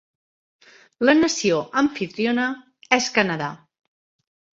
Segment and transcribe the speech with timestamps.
[1.09, 2.47] La nació amfitriona
[2.99, 3.51] és Canadà.